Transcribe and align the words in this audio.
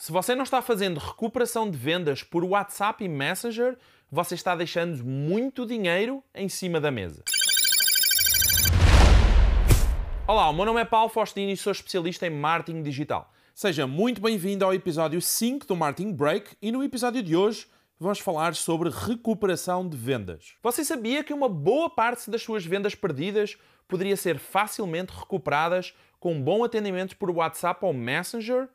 Se 0.00 0.12
você 0.12 0.32
não 0.32 0.44
está 0.44 0.62
fazendo 0.62 1.00
recuperação 1.00 1.68
de 1.68 1.76
vendas 1.76 2.22
por 2.22 2.44
WhatsApp 2.44 3.02
e 3.02 3.08
Messenger, 3.08 3.76
você 4.08 4.36
está 4.36 4.54
deixando 4.54 5.04
muito 5.04 5.66
dinheiro 5.66 6.22
em 6.32 6.48
cima 6.48 6.80
da 6.80 6.88
mesa. 6.88 7.24
Olá, 10.24 10.48
o 10.50 10.52
meu 10.52 10.64
nome 10.64 10.80
é 10.80 10.84
Paulo 10.84 11.08
Faustino 11.08 11.50
e 11.50 11.56
sou 11.56 11.72
especialista 11.72 12.28
em 12.28 12.30
marketing 12.30 12.84
digital. 12.84 13.32
Seja 13.52 13.88
muito 13.88 14.20
bem-vindo 14.20 14.64
ao 14.64 14.72
episódio 14.72 15.20
5 15.20 15.66
do 15.66 15.74
Marketing 15.74 16.12
Break 16.12 16.56
e 16.62 16.70
no 16.70 16.84
episódio 16.84 17.20
de 17.20 17.34
hoje 17.34 17.66
vamos 17.98 18.20
falar 18.20 18.54
sobre 18.54 18.90
recuperação 18.90 19.88
de 19.88 19.96
vendas. 19.96 20.54
Você 20.62 20.84
sabia 20.84 21.24
que 21.24 21.34
uma 21.34 21.48
boa 21.48 21.90
parte 21.90 22.30
das 22.30 22.40
suas 22.40 22.64
vendas 22.64 22.94
perdidas 22.94 23.58
poderia 23.88 24.16
ser 24.16 24.38
facilmente 24.38 25.12
recuperadas 25.12 25.92
com 26.20 26.34
um 26.34 26.40
bom 26.40 26.62
atendimento 26.62 27.16
por 27.16 27.32
WhatsApp 27.32 27.84
ou 27.84 27.92
Messenger? 27.92 28.68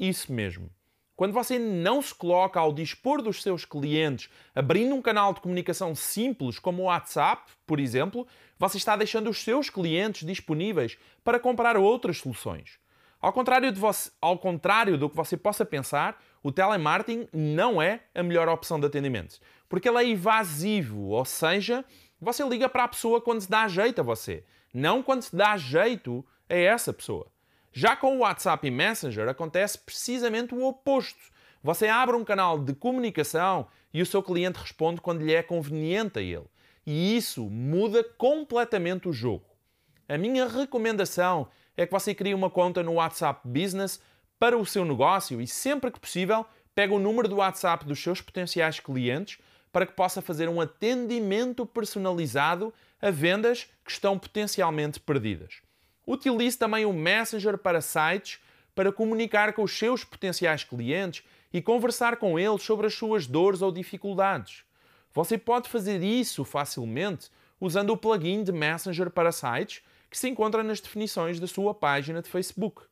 Isso 0.00 0.32
mesmo. 0.32 0.70
Quando 1.14 1.34
você 1.34 1.58
não 1.58 2.00
se 2.00 2.14
coloca 2.14 2.58
ao 2.58 2.72
dispor 2.72 3.20
dos 3.20 3.42
seus 3.42 3.66
clientes, 3.66 4.30
abrindo 4.54 4.94
um 4.94 5.02
canal 5.02 5.34
de 5.34 5.42
comunicação 5.42 5.94
simples 5.94 6.58
como 6.58 6.80
o 6.80 6.86
WhatsApp, 6.86 7.52
por 7.66 7.78
exemplo, 7.78 8.26
você 8.58 8.78
está 8.78 8.96
deixando 8.96 9.28
os 9.28 9.44
seus 9.44 9.68
clientes 9.68 10.26
disponíveis 10.26 10.96
para 11.22 11.38
comprar 11.38 11.76
outras 11.76 12.16
soluções. 12.16 12.78
Ao 13.20 13.30
contrário, 13.30 13.70
você, 13.74 14.10
ao 14.22 14.38
contrário 14.38 14.96
do 14.96 15.10
que 15.10 15.16
você 15.16 15.36
possa 15.36 15.66
pensar, 15.66 16.18
o 16.42 16.50
telemarketing 16.50 17.28
não 17.30 17.82
é 17.82 18.00
a 18.14 18.22
melhor 18.22 18.48
opção 18.48 18.80
de 18.80 18.86
atendimento, 18.86 19.38
porque 19.68 19.86
ele 19.86 19.98
é 19.98 20.08
evasivo, 20.08 21.08
ou 21.08 21.26
seja, 21.26 21.84
você 22.18 22.42
liga 22.48 22.66
para 22.66 22.84
a 22.84 22.88
pessoa 22.88 23.20
quando 23.20 23.42
se 23.42 23.50
dá 23.50 23.68
jeito 23.68 24.00
a 24.00 24.04
você, 24.04 24.42
não 24.72 25.02
quando 25.02 25.20
se 25.20 25.36
dá 25.36 25.58
jeito 25.58 26.24
a 26.48 26.54
essa 26.54 26.94
pessoa. 26.94 27.29
Já 27.72 27.94
com 27.94 28.16
o 28.16 28.20
WhatsApp 28.20 28.66
e 28.66 28.70
Messenger 28.70 29.28
acontece 29.28 29.78
precisamente 29.78 30.54
o 30.54 30.64
oposto. 30.64 31.20
Você 31.62 31.86
abre 31.86 32.16
um 32.16 32.24
canal 32.24 32.58
de 32.58 32.74
comunicação 32.74 33.68
e 33.94 34.02
o 34.02 34.06
seu 34.06 34.22
cliente 34.22 34.58
responde 34.58 35.00
quando 35.00 35.24
lhe 35.24 35.34
é 35.34 35.42
conveniente 35.42 36.18
a 36.18 36.22
ele. 36.22 36.46
E 36.84 37.16
isso 37.16 37.48
muda 37.48 38.02
completamente 38.02 39.08
o 39.08 39.12
jogo. 39.12 39.44
A 40.08 40.18
minha 40.18 40.48
recomendação 40.48 41.48
é 41.76 41.86
que 41.86 41.92
você 41.92 42.12
crie 42.12 42.34
uma 42.34 42.50
conta 42.50 42.82
no 42.82 42.94
WhatsApp 42.94 43.46
Business 43.46 44.00
para 44.38 44.58
o 44.58 44.66
seu 44.66 44.84
negócio 44.84 45.40
e 45.40 45.46
sempre 45.46 45.92
que 45.92 46.00
possível 46.00 46.44
pegue 46.74 46.92
o 46.92 46.98
número 46.98 47.28
do 47.28 47.36
WhatsApp 47.36 47.84
dos 47.84 48.02
seus 48.02 48.20
potenciais 48.20 48.80
clientes 48.80 49.38
para 49.70 49.86
que 49.86 49.92
possa 49.92 50.20
fazer 50.20 50.48
um 50.48 50.60
atendimento 50.60 51.64
personalizado 51.64 52.74
a 53.00 53.10
vendas 53.10 53.68
que 53.84 53.92
estão 53.92 54.18
potencialmente 54.18 54.98
perdidas. 54.98 55.60
Utilize 56.12 56.58
também 56.58 56.84
o 56.84 56.92
Messenger 56.92 57.56
para 57.56 57.80
sites 57.80 58.40
para 58.74 58.90
comunicar 58.90 59.52
com 59.52 59.62
os 59.62 59.78
seus 59.78 60.02
potenciais 60.02 60.64
clientes 60.64 61.22
e 61.52 61.62
conversar 61.62 62.16
com 62.16 62.36
eles 62.36 62.64
sobre 62.64 62.88
as 62.88 62.94
suas 62.94 63.28
dores 63.28 63.62
ou 63.62 63.70
dificuldades. 63.70 64.64
Você 65.12 65.38
pode 65.38 65.68
fazer 65.68 66.02
isso 66.02 66.44
facilmente 66.44 67.30
usando 67.60 67.90
o 67.90 67.96
plugin 67.96 68.42
de 68.42 68.50
Messenger 68.50 69.08
para 69.08 69.30
sites 69.30 69.82
que 70.10 70.18
se 70.18 70.28
encontra 70.28 70.64
nas 70.64 70.80
definições 70.80 71.38
da 71.38 71.46
sua 71.46 71.72
página 71.72 72.20
de 72.20 72.28
Facebook. 72.28 72.82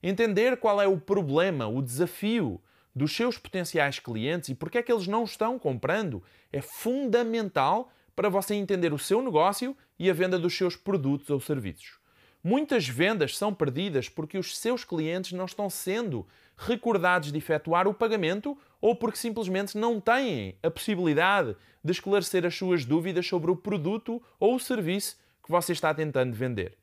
Entender 0.00 0.56
qual 0.56 0.80
é 0.80 0.86
o 0.86 0.96
problema, 0.96 1.66
o 1.66 1.82
desafio 1.82 2.60
dos 2.94 3.14
seus 3.16 3.36
potenciais 3.36 3.98
clientes 3.98 4.48
e 4.48 4.54
porque 4.54 4.78
é 4.78 4.82
que 4.82 4.92
eles 4.92 5.08
não 5.08 5.24
estão 5.24 5.58
comprando 5.58 6.22
é 6.52 6.60
fundamental 6.60 7.92
para 8.14 8.28
você 8.28 8.54
entender 8.54 8.92
o 8.92 8.98
seu 8.98 9.20
negócio 9.20 9.76
e 9.98 10.08
a 10.08 10.14
venda 10.14 10.38
dos 10.38 10.56
seus 10.56 10.76
produtos 10.76 11.30
ou 11.30 11.40
serviços. 11.40 11.99
Muitas 12.42 12.88
vendas 12.88 13.36
são 13.36 13.52
perdidas 13.52 14.08
porque 14.08 14.38
os 14.38 14.56
seus 14.56 14.82
clientes 14.82 15.32
não 15.32 15.44
estão 15.44 15.68
sendo 15.68 16.26
recordados 16.56 17.30
de 17.30 17.38
efetuar 17.38 17.86
o 17.86 17.94
pagamento 17.94 18.56
ou 18.80 18.96
porque 18.96 19.18
simplesmente 19.18 19.76
não 19.76 20.00
têm 20.00 20.56
a 20.62 20.70
possibilidade 20.70 21.54
de 21.84 21.92
esclarecer 21.92 22.46
as 22.46 22.54
suas 22.54 22.84
dúvidas 22.84 23.26
sobre 23.26 23.50
o 23.50 23.56
produto 23.56 24.22
ou 24.38 24.54
o 24.54 24.60
serviço 24.60 25.18
que 25.42 25.50
você 25.50 25.72
está 25.72 25.92
tentando 25.92 26.34
vender. 26.34 26.78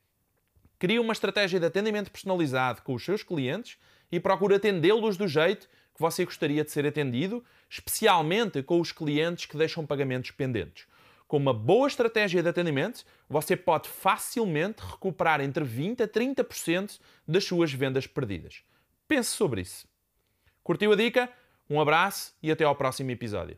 Crie 0.77 0.99
uma 0.99 1.13
estratégia 1.13 1.59
de 1.59 1.65
atendimento 1.65 2.11
personalizado 2.11 2.83
com 2.83 2.93
os 2.93 3.03
seus 3.03 3.23
clientes 3.23 3.77
e 4.11 4.19
procure 4.19 4.55
atendê-los 4.55 5.17
do 5.17 5.27
jeito 5.27 5.67
que 5.67 6.01
você 6.01 6.23
gostaria 6.23 6.63
de 6.63 6.71
ser 6.71 6.85
atendido, 6.85 7.43
especialmente 7.67 8.61
com 8.61 8.79
os 8.79 8.91
clientes 8.91 9.47
que 9.47 9.57
deixam 9.57 9.87
pagamentos 9.87 10.29
pendentes. 10.29 10.85
Com 11.27 11.37
uma 11.37 11.53
boa 11.53 11.87
estratégia 11.87 12.41
de 12.41 12.47
atendimento, 12.47 13.03
você 13.27 13.57
pode 13.57 13.89
facilmente 13.89 14.81
recuperar 14.81 15.41
entre 15.41 15.65
20% 15.65 16.01
a 16.01 16.07
30% 16.07 16.99
das 17.27 17.43
suas 17.43 17.73
vendas 17.73 18.07
perdidas. 18.07 18.63
Pense 19.07 19.31
sobre 19.31 19.61
isso. 19.61 19.85
Curtiu 20.63 20.93
a 20.93 20.95
dica? 20.95 21.29
Um 21.69 21.81
abraço 21.81 22.33
e 22.41 22.49
até 22.49 22.63
ao 22.63 22.75
próximo 22.75 23.11
episódio. 23.11 23.57